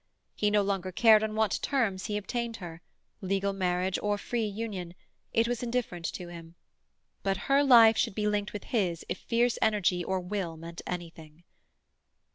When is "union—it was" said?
4.47-5.61